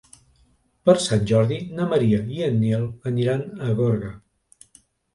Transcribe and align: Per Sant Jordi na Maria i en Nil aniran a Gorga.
Per 0.89 0.95
Sant 1.03 1.27
Jordi 1.33 1.59
na 1.81 1.87
Maria 1.93 2.23
i 2.39 2.43
en 2.49 2.59
Nil 2.65 2.91
aniran 3.15 3.49
a 3.71 3.81
Gorga. 3.83 4.15